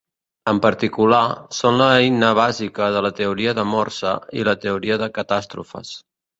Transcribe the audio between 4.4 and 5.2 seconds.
i la teoria de